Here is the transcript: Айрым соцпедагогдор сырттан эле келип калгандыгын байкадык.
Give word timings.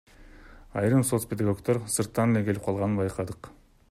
Айрым 0.81 1.03
соцпедагогдор 1.09 1.79
сырттан 1.97 2.35
эле 2.39 2.45
келип 2.49 2.65
калгандыгын 2.69 3.03
байкадык. 3.03 3.51